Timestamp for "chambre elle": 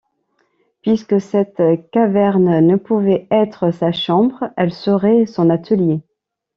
3.91-4.73